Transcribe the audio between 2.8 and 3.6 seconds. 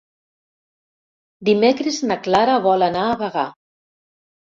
anar a Bagà.